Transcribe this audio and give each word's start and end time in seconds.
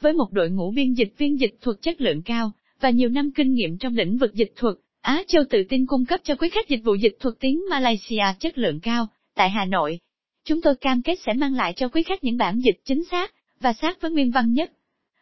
với 0.00 0.12
một 0.12 0.32
đội 0.32 0.50
ngũ 0.50 0.70
biên 0.70 0.94
dịch 0.94 1.14
viên 1.18 1.40
dịch 1.40 1.58
thuật 1.60 1.76
chất 1.82 2.00
lượng 2.00 2.22
cao, 2.22 2.52
và 2.80 2.90
nhiều 2.90 3.08
năm 3.08 3.30
kinh 3.30 3.52
nghiệm 3.52 3.78
trong 3.78 3.96
lĩnh 3.96 4.18
vực 4.18 4.34
dịch 4.34 4.52
thuật, 4.56 4.74
Á 5.00 5.22
Châu 5.28 5.44
tự 5.50 5.62
tin 5.68 5.86
cung 5.86 6.04
cấp 6.04 6.20
cho 6.24 6.34
quý 6.34 6.48
khách 6.48 6.68
dịch 6.68 6.80
vụ 6.84 6.94
dịch 6.94 7.16
thuật 7.20 7.34
tiếng 7.40 7.60
Malaysia 7.70 8.24
chất 8.38 8.58
lượng 8.58 8.80
cao, 8.80 9.06
tại 9.34 9.50
Hà 9.50 9.64
Nội. 9.64 9.98
Chúng 10.44 10.62
tôi 10.62 10.74
cam 10.76 11.02
kết 11.02 11.18
sẽ 11.26 11.32
mang 11.32 11.54
lại 11.54 11.72
cho 11.76 11.88
quý 11.88 12.02
khách 12.02 12.24
những 12.24 12.36
bản 12.36 12.60
dịch 12.60 12.80
chính 12.84 13.04
xác, 13.04 13.34
và 13.60 13.72
sát 13.72 14.00
với 14.00 14.10
nguyên 14.10 14.30
văn 14.30 14.52
nhất. 14.52 14.72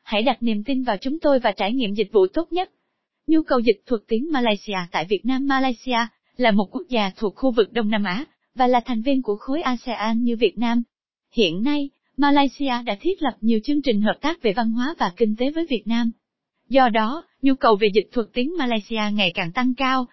Hãy 0.03 0.23
đặt 0.23 0.43
niềm 0.43 0.65
tin 0.65 0.83
vào 0.83 0.97
chúng 1.01 1.19
tôi 1.21 1.38
và 1.38 1.53
trải 1.53 1.72
nghiệm 1.72 1.95
dịch 1.95 2.13
vụ 2.13 2.27
tốt 2.27 2.53
nhất. 2.53 2.71
Nhu 3.27 3.43
cầu 3.43 3.59
dịch 3.59 3.83
thuật 3.87 4.03
tiếng 4.09 4.33
Malaysia 4.33 4.79
tại 4.91 5.06
Việt 5.09 5.21
Nam 5.25 5.47
Malaysia 5.47 5.99
là 6.37 6.51
một 6.51 6.69
quốc 6.71 6.83
gia 6.88 7.11
thuộc 7.17 7.35
khu 7.37 7.51
vực 7.51 7.72
Đông 7.72 7.91
Nam 7.91 8.04
Á, 8.04 8.25
và 8.54 8.67
là 8.67 8.81
thành 8.81 9.03
viên 9.03 9.22
của 9.22 9.37
khối 9.37 9.63
ASEAN 9.63 10.22
như 10.22 10.37
Việt 10.37 10.59
Nam. 10.59 10.83
Hiện 11.33 11.63
nay, 11.63 11.91
Malaysia 12.17 12.83
đã 12.87 12.96
thiết 13.01 13.22
lập 13.22 13.35
nhiều 13.40 13.58
chương 13.65 13.83
trình 13.83 14.01
hợp 14.03 14.17
tác 14.21 14.42
về 14.42 14.53
văn 14.53 14.71
hóa 14.71 14.94
và 14.99 15.12
kinh 15.17 15.37
tế 15.37 15.51
với 15.51 15.67
Việt 15.71 15.83
Nam. 15.87 16.10
Do 16.69 16.89
đó, 16.89 17.25
nhu 17.43 17.55
cầu 17.55 17.77
về 17.77 17.89
dịch 17.95 18.09
thuật 18.12 18.27
tiếng 18.33 18.52
Malaysia 18.59 19.02
ngày 19.15 19.33
càng 19.34 19.52
tăng 19.52 19.75
cao. 19.75 20.06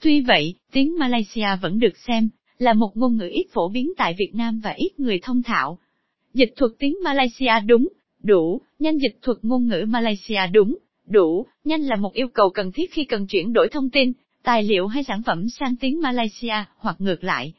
Tuy 0.00 0.20
vậy, 0.20 0.54
tiếng 0.72 0.98
Malaysia 0.98 1.48
vẫn 1.62 1.78
được 1.78 1.96
xem 1.96 2.28
là 2.58 2.72
một 2.72 2.96
ngôn 2.96 3.16
ngữ 3.16 3.28
ít 3.32 3.46
phổ 3.52 3.68
biến 3.68 3.92
tại 3.96 4.14
Việt 4.18 4.30
Nam 4.34 4.60
và 4.64 4.70
ít 4.70 5.00
người 5.00 5.18
thông 5.22 5.42
thạo. 5.42 5.78
Dịch 6.34 6.52
thuật 6.56 6.72
tiếng 6.78 6.94
Malaysia 7.04 7.60
đúng, 7.66 7.88
đủ, 8.22 8.60
nhanh 8.78 8.98
dịch 8.98 9.18
thuật 9.22 9.38
ngôn 9.42 9.68
ngữ 9.68 9.84
Malaysia 9.88 10.46
đúng, 10.52 10.76
đủ, 11.06 11.46
nhanh 11.64 11.82
là 11.82 11.96
một 11.96 12.12
yêu 12.12 12.28
cầu 12.28 12.50
cần 12.50 12.72
thiết 12.72 12.92
khi 12.92 13.04
cần 13.04 13.26
chuyển 13.26 13.52
đổi 13.52 13.68
thông 13.72 13.90
tin, 13.90 14.12
tài 14.42 14.62
liệu 14.62 14.86
hay 14.86 15.04
sản 15.04 15.22
phẩm 15.22 15.48
sang 15.48 15.76
tiếng 15.76 16.00
Malaysia, 16.00 16.54
hoặc 16.76 16.96
ngược 16.98 17.24
lại. 17.24 17.52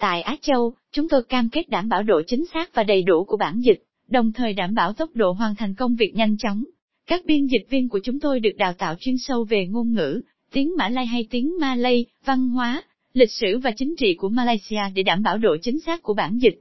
Tại 0.00 0.22
Á 0.22 0.36
Châu, 0.40 0.74
chúng 0.92 1.08
tôi 1.08 1.22
cam 1.22 1.48
kết 1.48 1.68
đảm 1.68 1.88
bảo 1.88 2.02
độ 2.02 2.22
chính 2.26 2.44
xác 2.54 2.74
và 2.74 2.82
đầy 2.82 3.02
đủ 3.02 3.24
của 3.24 3.36
bản 3.36 3.60
dịch, 3.60 3.82
đồng 4.08 4.32
thời 4.32 4.52
đảm 4.52 4.74
bảo 4.74 4.92
tốc 4.92 5.10
độ 5.14 5.32
hoàn 5.32 5.54
thành 5.54 5.74
công 5.74 5.96
việc 5.96 6.12
nhanh 6.14 6.36
chóng. 6.38 6.64
Các 7.06 7.24
biên 7.24 7.46
dịch 7.46 7.66
viên 7.70 7.88
của 7.88 8.00
chúng 8.04 8.20
tôi 8.20 8.40
được 8.40 8.56
đào 8.56 8.72
tạo 8.72 8.94
chuyên 9.00 9.14
sâu 9.18 9.44
về 9.44 9.66
ngôn 9.66 9.92
ngữ, 9.92 10.20
tiếng 10.52 10.72
Mã 10.76 10.88
Lai 10.88 11.06
hay 11.06 11.26
tiếng 11.30 11.52
Malay, 11.60 12.06
văn 12.24 12.48
hóa, 12.48 12.82
lịch 13.12 13.30
sử 13.30 13.58
và 13.58 13.70
chính 13.76 13.94
trị 13.98 14.14
của 14.14 14.28
Malaysia 14.28 14.80
để 14.94 15.02
đảm 15.02 15.22
bảo 15.22 15.38
độ 15.38 15.56
chính 15.62 15.80
xác 15.80 16.02
của 16.02 16.14
bản 16.14 16.38
dịch. 16.38 16.60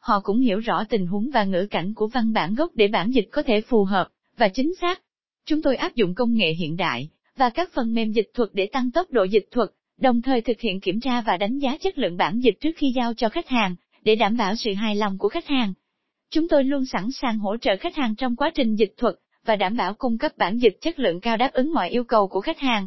Họ 0.00 0.20
cũng 0.20 0.40
hiểu 0.40 0.58
rõ 0.58 0.84
tình 0.88 1.06
huống 1.06 1.30
và 1.30 1.44
ngữ 1.44 1.66
cảnh 1.70 1.94
của 1.94 2.06
văn 2.06 2.32
bản 2.32 2.54
gốc 2.54 2.70
để 2.74 2.88
bản 2.88 3.10
dịch 3.10 3.28
có 3.32 3.42
thể 3.42 3.60
phù 3.60 3.84
hợp 3.84 4.08
và 4.36 4.48
chính 4.48 4.74
xác. 4.80 5.02
Chúng 5.46 5.62
tôi 5.62 5.76
áp 5.76 5.94
dụng 5.94 6.14
công 6.14 6.34
nghệ 6.34 6.52
hiện 6.52 6.76
đại 6.76 7.08
và 7.36 7.50
các 7.50 7.70
phần 7.72 7.94
mềm 7.94 8.12
dịch 8.12 8.30
thuật 8.34 8.48
để 8.52 8.66
tăng 8.66 8.90
tốc 8.90 9.10
độ 9.10 9.24
dịch 9.24 9.48
thuật, 9.50 9.68
đồng 9.98 10.22
thời 10.22 10.40
thực 10.40 10.60
hiện 10.60 10.80
kiểm 10.80 11.00
tra 11.00 11.20
và 11.20 11.36
đánh 11.36 11.58
giá 11.58 11.76
chất 11.76 11.98
lượng 11.98 12.16
bản 12.16 12.40
dịch 12.40 12.60
trước 12.60 12.70
khi 12.76 12.92
giao 12.96 13.14
cho 13.14 13.28
khách 13.28 13.48
hàng, 13.48 13.76
để 14.04 14.14
đảm 14.16 14.36
bảo 14.36 14.56
sự 14.56 14.74
hài 14.74 14.96
lòng 14.96 15.18
của 15.18 15.28
khách 15.28 15.46
hàng. 15.46 15.72
Chúng 16.30 16.48
tôi 16.48 16.64
luôn 16.64 16.84
sẵn 16.84 17.10
sàng 17.12 17.38
hỗ 17.38 17.56
trợ 17.56 17.76
khách 17.76 17.96
hàng 17.96 18.14
trong 18.14 18.36
quá 18.36 18.50
trình 18.54 18.74
dịch 18.74 18.94
thuật, 18.96 19.14
và 19.44 19.56
đảm 19.56 19.76
bảo 19.76 19.94
cung 19.94 20.18
cấp 20.18 20.32
bản 20.38 20.58
dịch 20.58 20.78
chất 20.80 20.98
lượng 20.98 21.20
cao 21.20 21.36
đáp 21.36 21.52
ứng 21.52 21.74
mọi 21.74 21.90
yêu 21.90 22.04
cầu 22.04 22.28
của 22.28 22.40
khách 22.40 22.58
hàng. 22.58 22.86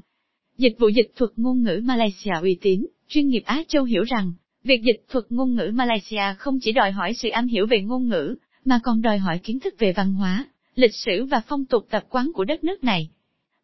Dịch 0.58 0.76
vụ 0.80 0.88
dịch 0.88 1.12
thuật 1.16 1.32
ngôn 1.36 1.64
ngữ 1.64 1.82
Malaysia 1.84 2.34
uy 2.42 2.58
tín, 2.62 2.88
chuyên 3.08 3.28
nghiệp 3.28 3.44
Á 3.46 3.64
Châu 3.68 3.84
hiểu 3.84 4.04
rằng, 4.04 4.34
việc 4.64 4.82
dịch 4.84 5.06
thuật 5.10 5.26
ngôn 5.30 5.56
ngữ 5.56 5.72
Malaysia 5.74 6.24
không 6.38 6.60
chỉ 6.62 6.72
đòi 6.72 6.92
hỏi 6.92 7.14
sự 7.14 7.30
am 7.30 7.48
hiểu 7.48 7.68
về 7.68 7.82
ngôn 7.82 8.10
ngữ, 8.10 8.36
mà 8.66 8.80
còn 8.84 9.02
đòi 9.02 9.18
hỏi 9.18 9.40
kiến 9.44 9.60
thức 9.60 9.76
về 9.80 9.94
văn 9.94 10.14
hóa, 10.14 10.46
lịch 10.76 10.96
sử 10.96 11.26
và 11.26 11.42
phong 11.48 11.66
tục 11.66 11.88
tập 11.90 12.04
quán 12.10 12.32
của 12.34 12.44
đất 12.44 12.64
nước 12.64 12.84
này. 12.84 13.10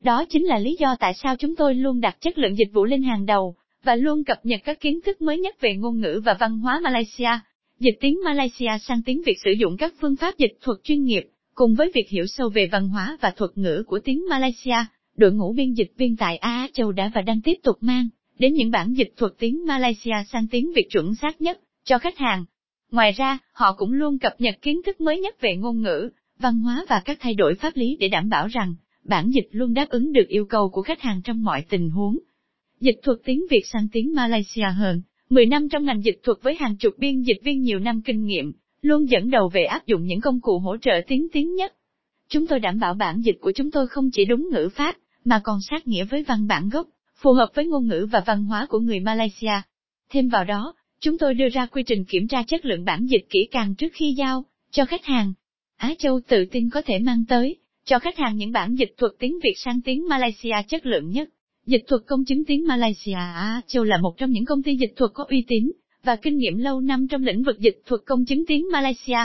Đó 0.03 0.25
chính 0.25 0.45
là 0.45 0.57
lý 0.57 0.75
do 0.79 0.95
tại 0.99 1.13
sao 1.23 1.35
chúng 1.35 1.55
tôi 1.55 1.75
luôn 1.75 2.01
đặt 2.01 2.17
chất 2.21 2.37
lượng 2.37 2.57
dịch 2.57 2.69
vụ 2.73 2.85
lên 2.85 3.03
hàng 3.03 3.25
đầu, 3.25 3.55
và 3.83 3.95
luôn 3.95 4.23
cập 4.23 4.45
nhật 4.45 4.61
các 4.63 4.79
kiến 4.79 4.99
thức 5.01 5.21
mới 5.21 5.37
nhất 5.37 5.61
về 5.61 5.75
ngôn 5.75 5.99
ngữ 5.99 6.21
và 6.25 6.33
văn 6.39 6.59
hóa 6.59 6.79
Malaysia. 6.83 7.29
Dịch 7.79 7.97
tiếng 7.99 8.19
Malaysia 8.25 8.71
sang 8.81 9.01
tiếng 9.05 9.21
Việt 9.25 9.35
sử 9.43 9.51
dụng 9.51 9.77
các 9.77 9.93
phương 10.01 10.15
pháp 10.15 10.37
dịch 10.37 10.57
thuật 10.61 10.77
chuyên 10.83 11.03
nghiệp, 11.03 11.29
cùng 11.55 11.75
với 11.75 11.91
việc 11.95 12.09
hiểu 12.09 12.25
sâu 12.27 12.49
về 12.49 12.67
văn 12.71 12.89
hóa 12.89 13.17
và 13.21 13.31
thuật 13.31 13.51
ngữ 13.55 13.83
của 13.87 13.99
tiếng 13.99 14.25
Malaysia, 14.29 14.77
đội 15.17 15.31
ngũ 15.31 15.53
biên 15.53 15.73
dịch 15.73 15.91
viên 15.97 16.15
tại 16.15 16.37
Á 16.37 16.67
Châu 16.73 16.91
đã 16.91 17.11
và 17.15 17.21
đang 17.21 17.41
tiếp 17.41 17.55
tục 17.63 17.77
mang 17.81 18.09
đến 18.39 18.53
những 18.53 18.71
bản 18.71 18.93
dịch 18.93 19.13
thuật 19.17 19.31
tiếng 19.39 19.65
Malaysia 19.67 20.15
sang 20.31 20.47
tiếng 20.51 20.71
Việt 20.75 20.87
chuẩn 20.89 21.15
xác 21.15 21.41
nhất 21.41 21.59
cho 21.83 21.99
khách 21.99 22.17
hàng. 22.17 22.45
Ngoài 22.91 23.11
ra, 23.11 23.37
họ 23.53 23.73
cũng 23.73 23.93
luôn 23.93 24.19
cập 24.19 24.33
nhật 24.39 24.55
kiến 24.61 24.81
thức 24.85 25.01
mới 25.01 25.19
nhất 25.19 25.41
về 25.41 25.55
ngôn 25.55 25.81
ngữ, 25.81 26.09
văn 26.39 26.59
hóa 26.59 26.85
và 26.89 27.01
các 27.05 27.17
thay 27.21 27.33
đổi 27.33 27.55
pháp 27.55 27.75
lý 27.75 27.97
để 27.99 28.07
đảm 28.07 28.29
bảo 28.29 28.47
rằng 28.47 28.75
bản 29.07 29.29
dịch 29.29 29.47
luôn 29.51 29.73
đáp 29.73 29.89
ứng 29.89 30.13
được 30.13 30.27
yêu 30.27 30.45
cầu 30.45 30.69
của 30.69 30.81
khách 30.81 31.01
hàng 31.01 31.21
trong 31.23 31.43
mọi 31.43 31.65
tình 31.69 31.89
huống. 31.89 32.17
Dịch 32.79 32.99
thuật 33.03 33.17
tiếng 33.25 33.41
Việt 33.49 33.63
sang 33.65 33.87
tiếng 33.91 34.13
Malaysia 34.15 34.69
hơn 34.77 35.01
10 35.29 35.45
năm 35.45 35.69
trong 35.69 35.85
ngành 35.85 36.03
dịch 36.03 36.19
thuật 36.23 36.37
với 36.41 36.55
hàng 36.55 36.75
chục 36.75 36.93
biên 36.97 37.21
dịch 37.21 37.37
viên 37.43 37.61
nhiều 37.61 37.79
năm 37.79 38.01
kinh 38.01 38.25
nghiệm, 38.25 38.53
luôn 38.81 39.09
dẫn 39.09 39.29
đầu 39.29 39.49
về 39.49 39.63
áp 39.63 39.85
dụng 39.85 40.05
những 40.05 40.21
công 40.21 40.41
cụ 40.41 40.59
hỗ 40.59 40.77
trợ 40.77 41.01
tiếng 41.07 41.27
tiếng 41.33 41.55
nhất. 41.55 41.73
Chúng 42.29 42.47
tôi 42.47 42.59
đảm 42.59 42.79
bảo 42.79 42.93
bản 42.93 43.21
dịch 43.21 43.37
của 43.41 43.51
chúng 43.51 43.71
tôi 43.71 43.87
không 43.87 44.09
chỉ 44.13 44.25
đúng 44.25 44.49
ngữ 44.51 44.69
pháp, 44.75 44.95
mà 45.23 45.41
còn 45.43 45.59
sát 45.61 45.87
nghĩa 45.87 46.05
với 46.05 46.23
văn 46.23 46.47
bản 46.47 46.69
gốc, 46.69 46.87
phù 47.15 47.33
hợp 47.33 47.49
với 47.55 47.65
ngôn 47.65 47.87
ngữ 47.87 48.07
và 48.11 48.23
văn 48.25 48.43
hóa 48.43 48.65
của 48.69 48.79
người 48.79 48.99
Malaysia. 48.99 49.61
Thêm 50.09 50.27
vào 50.27 50.43
đó, 50.43 50.73
chúng 50.99 51.17
tôi 51.17 51.33
đưa 51.33 51.49
ra 51.49 51.65
quy 51.65 51.83
trình 51.83 52.05
kiểm 52.05 52.27
tra 52.27 52.43
chất 52.43 52.65
lượng 52.65 52.85
bản 52.85 53.05
dịch 53.05 53.25
kỹ 53.29 53.47
càng 53.51 53.75
trước 53.75 53.93
khi 53.93 54.13
giao 54.17 54.45
cho 54.71 54.85
khách 54.85 55.05
hàng. 55.05 55.33
Á 55.77 55.93
Châu 55.99 56.19
tự 56.27 56.45
tin 56.51 56.69
có 56.69 56.81
thể 56.81 56.99
mang 56.99 57.25
tới 57.25 57.57
cho 57.87 57.99
khách 57.99 58.17
hàng 58.17 58.37
những 58.37 58.51
bản 58.51 58.75
dịch 58.75 58.93
thuật 58.97 59.11
tiếng 59.19 59.39
Việt 59.43 59.53
sang 59.57 59.81
tiếng 59.81 60.07
Malaysia 60.07 60.55
chất 60.67 60.85
lượng 60.85 61.09
nhất. 61.09 61.29
Dịch 61.65 61.83
thuật 61.87 62.01
công 62.05 62.25
chứng 62.25 62.45
tiếng 62.45 62.67
Malaysia 62.67 63.13
Á 63.13 63.61
Châu 63.67 63.83
là 63.83 63.97
một 63.97 64.17
trong 64.17 64.31
những 64.31 64.45
công 64.45 64.63
ty 64.63 64.75
dịch 64.75 64.93
thuật 64.95 65.11
có 65.13 65.25
uy 65.29 65.43
tín 65.47 65.71
và 66.03 66.15
kinh 66.15 66.37
nghiệm 66.37 66.57
lâu 66.57 66.81
năm 66.81 67.07
trong 67.07 67.23
lĩnh 67.23 67.43
vực 67.43 67.59
dịch 67.59 67.81
thuật 67.85 68.01
công 68.05 68.25
chứng 68.25 68.45
tiếng 68.45 68.65
Malaysia. 68.71 69.17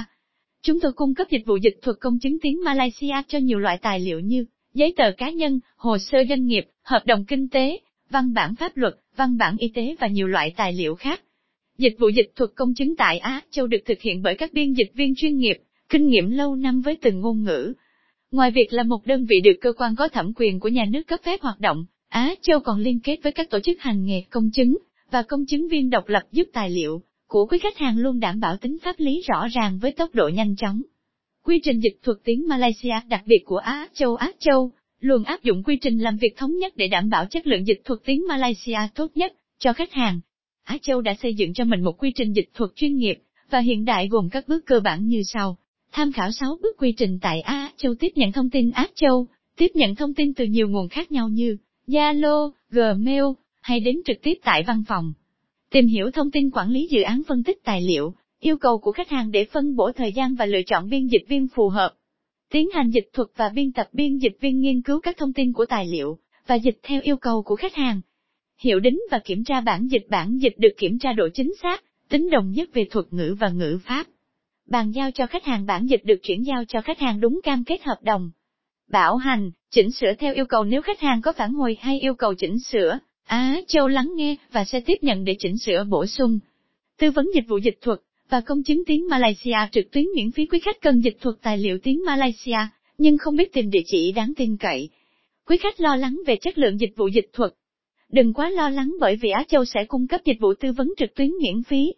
Chúng 0.63 0.81
tôi 0.81 0.93
cung 0.93 1.15
cấp 1.15 1.27
dịch 1.31 1.47
vụ 1.47 1.57
dịch 1.57 1.79
thuật 1.83 1.97
công 2.01 2.19
chứng 2.19 2.39
tiếng 2.43 2.65
Malaysia 2.65 3.15
cho 3.29 3.39
nhiều 3.39 3.59
loại 3.59 3.79
tài 3.79 4.01
liệu 4.01 4.21
như 4.21 4.45
giấy 4.75 4.95
tờ 4.97 5.13
cá 5.17 5.31
nhân, 5.31 5.61
hồ 5.77 5.99
sơ 5.99 6.19
doanh 6.29 6.47
nghiệp, 6.47 6.65
hợp 6.83 7.03
đồng 7.07 7.25
kinh 7.25 7.49
tế, 7.49 7.81
văn 8.11 8.35
bản 8.35 8.55
pháp 8.55 8.77
luật, 8.77 8.95
văn 9.17 9.39
bản 9.39 9.57
y 9.59 9.69
tế 9.75 9.97
và 10.01 10.07
nhiều 10.07 10.27
loại 10.27 10.55
tài 10.57 10.73
liệu 10.73 10.95
khác. 10.95 11.23
Dịch 11.79 11.97
vụ 11.99 12.09
dịch 12.09 12.33
thuật 12.37 12.51
công 12.55 12.75
chứng 12.75 12.97
tại 12.97 13.19
Á 13.19 13.41
Châu 13.51 13.67
được 13.67 13.81
thực 13.85 14.01
hiện 14.01 14.23
bởi 14.23 14.35
các 14.35 14.53
biên 14.53 14.73
dịch 14.73 14.91
viên 14.95 15.15
chuyên 15.15 15.37
nghiệp, 15.37 15.59
kinh 15.89 16.07
nghiệm 16.07 16.31
lâu 16.31 16.57
năm 16.57 16.81
với 16.81 16.97
từng 16.97 17.21
ngôn 17.21 17.43
ngữ. 17.43 17.73
Ngoài 18.33 18.51
việc 18.51 18.73
là 18.73 18.83
một 18.83 19.07
đơn 19.07 19.27
vị 19.29 19.41
được 19.45 19.53
cơ 19.61 19.73
quan 19.73 19.97
có 19.97 20.09
thẩm 20.09 20.33
quyền 20.37 20.61
của 20.61 20.69
nhà 20.69 20.85
nước 20.91 21.03
cấp 21.07 21.21
phép 21.25 21.41
hoạt 21.41 21.61
động, 21.61 21.85
Á 22.09 22.35
Châu 22.43 22.61
còn 22.61 22.81
liên 22.81 23.01
kết 23.01 23.17
với 23.23 23.33
các 23.33 23.51
tổ 23.51 23.61
chức 23.61 23.81
hành 23.81 24.05
nghề 24.05 24.23
công 24.31 24.51
chứng 24.51 24.79
và 25.11 25.23
công 25.23 25.47
chứng 25.47 25.69
viên 25.69 25.91
độc 25.91 26.09
lập 26.09 26.23
giúp 26.33 26.49
tài 26.53 26.71
liệu 26.71 27.03
của 27.29 27.47
quý 27.47 27.59
khách 27.59 27.79
hàng 27.79 27.99
luôn 27.99 28.21
đảm 28.21 28.41
bảo 28.41 28.57
tính 28.57 28.79
pháp 28.83 28.95
lý 28.99 29.23
rõ 29.29 29.49
ràng 29.49 29.79
với 29.83 29.93
tốc 29.93 30.15
độ 30.15 30.29
nhanh 30.29 30.57
chóng. 30.57 30.83
Quy 31.45 31.61
trình 31.65 31.81
dịch 31.81 31.99
thuật 32.03 32.19
tiếng 32.25 32.49
Malaysia 32.49 32.95
đặc 33.09 33.23
biệt 33.27 33.43
của 33.45 33.57
Á 33.57 33.89
Châu 33.95 34.17
Á 34.17 34.31
Châu 34.39 34.73
luôn 35.01 35.25
áp 35.25 35.43
dụng 35.43 35.63
quy 35.63 35.77
trình 35.77 35.99
làm 35.99 36.17
việc 36.17 36.37
thống 36.37 36.59
nhất 36.59 36.73
để 36.77 36.89
đảm 36.89 37.11
bảo 37.11 37.27
chất 37.27 37.47
lượng 37.47 37.67
dịch 37.67 37.81
thuật 37.85 38.01
tiếng 38.05 38.25
Malaysia 38.29 38.79
tốt 38.95 39.11
nhất 39.15 39.33
cho 39.59 39.73
khách 39.73 39.93
hàng. 39.93 40.21
Á 40.65 40.79
Châu 40.83 41.01
đã 41.01 41.15
xây 41.23 41.35
dựng 41.35 41.55
cho 41.55 41.65
mình 41.65 41.81
một 41.81 42.03
quy 42.03 42.13
trình 42.15 42.33
dịch 42.33 42.51
thuật 42.55 42.71
chuyên 42.77 42.97
nghiệp 42.97 43.19
và 43.51 43.59
hiện 43.59 43.85
đại 43.85 44.09
gồm 44.09 44.29
các 44.31 44.49
bước 44.49 44.67
cơ 44.67 44.81
bản 44.81 45.07
như 45.07 45.23
sau. 45.23 45.57
Tham 45.93 46.13
khảo 46.13 46.31
6 46.31 46.59
bước 46.63 46.77
quy 46.79 46.93
trình 46.93 47.19
tại 47.23 47.41
Á 47.41 47.71
Châu 47.77 47.95
tiếp 47.95 48.09
nhận 48.15 48.33
thông 48.33 48.51
tin 48.51 48.71
Á 48.71 48.87
Châu, 48.95 49.27
tiếp 49.57 49.67
nhận 49.75 49.95
thông 49.95 50.15
tin 50.15 50.35
từ 50.35 50.45
nhiều 50.45 50.69
nguồn 50.69 50.89
khác 50.89 51.13
nhau 51.13 51.29
như 51.29 51.57
Zalo, 51.87 52.51
Gmail, 52.71 53.25
hay 53.61 53.81
đến 53.81 53.97
trực 54.05 54.17
tiếp 54.23 54.35
tại 54.45 54.63
văn 54.67 54.83
phòng. 54.89 55.13
Tìm 55.71 55.87
hiểu 55.87 56.11
thông 56.11 56.31
tin 56.31 56.51
quản 56.51 56.71
lý 56.71 56.89
dự 56.91 57.03
án 57.03 57.23
phân 57.29 57.43
tích 57.43 57.65
tài 57.65 57.83
liệu, 57.83 58.15
yêu 58.41 58.57
cầu 58.57 58.79
của 58.79 58.93
khách 58.93 59.09
hàng 59.09 59.31
để 59.31 59.45
phân 59.45 59.77
bổ 59.77 59.93
thời 59.93 60.13
gian 60.13 60.35
và 60.35 60.47
lựa 60.47 60.63
chọn 60.67 60.91
biên 60.91 61.07
dịch 61.07 61.25
viên 61.29 61.49
phù 61.49 61.69
hợp. 61.69 61.95
Tiến 62.51 62.69
hành 62.75 62.91
dịch 62.91 63.11
thuật 63.13 63.29
và 63.37 63.49
biên 63.49 63.73
tập 63.73 63.89
biên 63.93 64.19
dịch 64.19 64.37
viên 64.41 64.61
nghiên 64.61 64.83
cứu 64.83 65.01
các 65.01 65.17
thông 65.17 65.33
tin 65.33 65.53
của 65.53 65.67
tài 65.67 65.87
liệu, 65.87 66.19
và 66.47 66.55
dịch 66.55 66.79
theo 66.83 67.01
yêu 67.05 67.17
cầu 67.17 67.43
của 67.43 67.57
khách 67.57 67.75
hàng. 67.75 68.01
Hiệu 68.59 68.81
đính 68.81 68.99
và 69.11 69.19
kiểm 69.19 69.45
tra 69.45 69.61
bản 69.61 69.89
dịch 69.91 70.07
bản 70.09 70.39
dịch 70.39 70.55
được 70.59 70.73
kiểm 70.79 70.99
tra 70.99 71.13
độ 71.13 71.29
chính 71.35 71.53
xác, 71.63 71.85
tính 72.09 72.31
đồng 72.31 72.51
nhất 72.51 72.69
về 72.73 72.85
thuật 72.91 73.07
ngữ 73.11 73.37
và 73.41 73.49
ngữ 73.49 73.79
pháp. 73.85 74.07
Bàn 74.67 74.91
giao 74.91 75.11
cho 75.11 75.27
khách 75.27 75.45
hàng 75.45 75.67
bản 75.67 75.87
dịch 75.87 76.05
được 76.05 76.23
chuyển 76.23 76.43
giao 76.43 76.65
cho 76.65 76.81
khách 76.81 76.99
hàng 76.99 77.21
đúng 77.21 77.41
cam 77.45 77.65
kết 77.65 77.83
hợp 77.83 77.99
đồng. 78.03 78.31
Bảo 78.91 79.17
hành, 79.17 79.51
chỉnh 79.71 79.91
sửa 79.91 80.13
theo 80.19 80.35
yêu 80.35 80.47
cầu 80.47 80.65
nếu 80.65 80.83
khách 80.83 81.01
hàng 81.01 81.23
có 81.23 81.33
phản 81.33 81.53
hồi 81.53 81.77
hay 81.81 82.01
yêu 82.01 82.15
cầu 82.15 82.35
chỉnh 82.35 82.59
sửa, 82.59 82.99
Á 83.25 83.61
Châu 83.69 83.89
lắng 83.89 84.13
nghe 84.17 84.37
và 84.53 84.65
sẽ 84.65 84.81
tiếp 84.81 84.99
nhận 85.01 85.25
để 85.25 85.37
chỉnh 85.39 85.59
sửa 85.59 85.85
bổ 85.85 86.07
sung. 86.07 86.39
Tư 86.99 87.11
vấn 87.11 87.27
dịch 87.35 87.45
vụ 87.49 87.59
dịch 87.59 87.79
thuật 87.81 87.99
và 88.29 88.41
công 88.41 88.63
chứng 88.63 88.83
tiếng 88.87 89.09
Malaysia 89.09 89.59
trực 89.73 89.91
tuyến 89.93 90.05
miễn 90.17 90.31
phí 90.31 90.47
quý 90.47 90.59
khách 90.59 90.81
cần 90.81 91.01
dịch 91.01 91.17
thuật 91.21 91.37
tài 91.43 91.59
liệu 91.59 91.79
tiếng 91.83 92.03
Malaysia, 92.07 92.59
nhưng 92.99 93.19
không 93.19 93.37
biết 93.37 93.53
tìm 93.53 93.71
địa 93.71 93.83
chỉ 93.87 94.13
đáng 94.13 94.33
tin 94.37 94.57
cậy. 94.57 94.89
Quý 95.47 95.57
khách 95.57 95.81
lo 95.81 95.97
lắng 95.97 96.21
về 96.27 96.37
chất 96.37 96.59
lượng 96.59 96.81
dịch 96.81 96.97
vụ 96.97 97.09
dịch 97.09 97.31
thuật. 97.33 97.53
Đừng 98.09 98.33
quá 98.33 98.51
lo 98.51 98.71
lắng 98.71 98.95
bởi 99.01 99.17
vì 99.17 99.31
Á 99.31 99.45
Châu 99.49 99.65
sẽ 99.65 99.85
cung 99.85 100.07
cấp 100.07 100.21
dịch 100.25 100.41
vụ 100.41 100.55
tư 100.61 100.73
vấn 100.73 100.93
trực 100.97 101.15
tuyến 101.15 101.31
miễn 101.43 101.63
phí. 101.63 101.93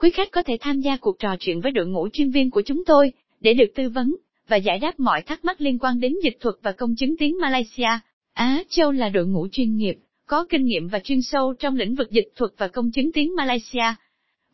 Quý 0.00 0.10
khách 0.10 0.30
có 0.32 0.42
thể 0.42 0.56
tham 0.60 0.80
gia 0.80 0.96
cuộc 0.96 1.18
trò 1.18 1.36
chuyện 1.40 1.60
với 1.60 1.72
đội 1.72 1.86
ngũ 1.86 2.08
chuyên 2.12 2.30
viên 2.30 2.50
của 2.50 2.62
chúng 2.62 2.84
tôi, 2.84 3.12
để 3.40 3.54
được 3.54 3.66
tư 3.74 3.88
vấn, 3.88 4.16
và 4.48 4.56
giải 4.56 4.78
đáp 4.78 5.00
mọi 5.00 5.22
thắc 5.22 5.44
mắc 5.44 5.60
liên 5.60 5.78
quan 5.78 6.00
đến 6.00 6.14
dịch 6.22 6.36
thuật 6.40 6.54
và 6.62 6.72
công 6.72 6.94
chứng 6.96 7.16
tiếng 7.16 7.38
Malaysia. 7.40 7.88
Á 8.32 8.62
Châu 8.68 8.92
là 8.92 9.08
đội 9.08 9.26
ngũ 9.26 9.48
chuyên 9.52 9.76
nghiệp, 9.76 9.96
có 10.26 10.46
kinh 10.50 10.64
nghiệm 10.64 10.88
và 10.88 10.98
chuyên 10.98 11.22
sâu 11.22 11.54
trong 11.58 11.76
lĩnh 11.76 11.94
vực 11.94 12.10
dịch 12.10 12.32
thuật 12.36 12.50
và 12.58 12.68
công 12.68 12.90
chứng 12.90 13.12
tiếng 13.12 13.36
Malaysia. 13.36 13.94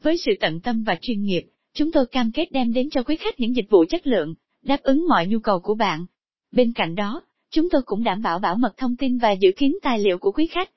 Với 0.03 0.19
sự 0.19 0.33
tận 0.41 0.61
tâm 0.61 0.85
và 0.87 0.97
chuyên 1.01 1.23
nghiệp, 1.23 1.43
chúng 1.75 1.93
tôi 1.93 2.07
cam 2.07 2.33
kết 2.33 2.53
đem 2.53 2.73
đến 2.73 2.91
cho 2.91 3.03
quý 3.03 3.17
khách 3.17 3.41
những 3.41 3.57
dịch 3.57 3.71
vụ 3.71 3.85
chất 3.89 4.07
lượng, 4.07 4.35
đáp 4.63 4.83
ứng 4.83 5.09
mọi 5.09 5.27
nhu 5.27 5.39
cầu 5.39 5.61
của 5.61 5.75
bạn. 5.75 6.07
Bên 6.53 6.73
cạnh 6.73 6.95
đó, 6.95 7.23
chúng 7.51 7.71
tôi 7.71 7.83
cũng 7.85 8.05
đảm 8.05 8.23
bảo 8.23 8.39
bảo 8.39 8.57
mật 8.57 8.77
thông 8.77 8.97
tin 8.97 9.19
và 9.19 9.33
giữ 9.33 9.51
kín 9.57 9.79
tài 9.83 9.99
liệu 9.99 10.19
của 10.19 10.33
quý 10.33 10.47
khách. 10.47 10.71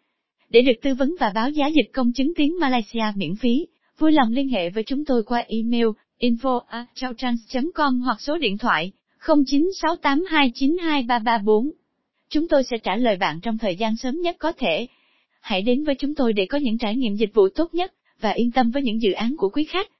Để 0.49 0.61
được 0.61 0.81
tư 0.81 0.93
vấn 0.93 1.15
và 1.19 1.31
báo 1.35 1.49
giá 1.49 1.67
dịch 1.67 1.93
công 1.93 2.13
chứng 2.13 2.33
tiếng 2.35 2.59
Malaysia 2.59 3.03
miễn 3.15 3.35
phí, 3.35 3.65
vui 3.97 4.11
lòng 4.11 4.31
liên 4.31 4.49
hệ 4.49 4.69
với 4.69 4.83
chúng 4.83 5.05
tôi 5.05 5.23
qua 5.23 5.45
email 5.47 5.87
info 6.19 6.61
com 7.75 8.01
hoặc 8.01 8.21
số 8.21 8.37
điện 8.37 8.57
thoại 8.57 8.91
0968292334. 9.25 11.69
Chúng 12.29 12.47
tôi 12.47 12.63
sẽ 12.63 12.77
trả 12.77 12.95
lời 12.95 13.15
bạn 13.15 13.39
trong 13.41 13.57
thời 13.57 13.75
gian 13.75 13.95
sớm 13.95 14.21
nhất 14.21 14.35
có 14.39 14.51
thể. 14.51 14.87
Hãy 15.41 15.61
đến 15.61 15.83
với 15.83 15.95
chúng 15.95 16.15
tôi 16.15 16.33
để 16.33 16.45
có 16.45 16.57
những 16.57 16.77
trải 16.77 16.95
nghiệm 16.95 17.15
dịch 17.15 17.33
vụ 17.33 17.49
tốt 17.49 17.73
nhất, 17.73 17.93
và 18.21 18.29
yên 18.29 18.51
tâm 18.51 18.71
với 18.71 18.83
những 18.83 19.01
dự 19.01 19.11
án 19.11 19.35
của 19.37 19.49
quý 19.49 19.63
khách. 19.63 19.87